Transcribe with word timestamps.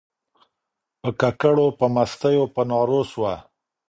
په 1.01 1.09
ککړو 1.21 1.67
په 1.79 1.85
مستیو 1.95 2.45
په 2.55 2.61
نارو 2.69 3.01
سوه 3.11 3.33